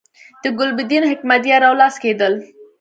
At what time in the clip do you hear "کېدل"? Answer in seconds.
2.03-2.33